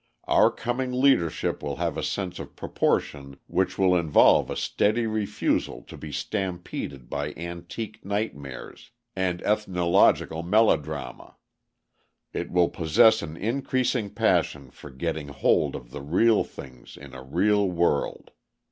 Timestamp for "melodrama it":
10.41-12.49